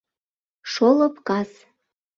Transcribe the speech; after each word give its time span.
Шолып 0.71 1.15
кас 1.27 1.51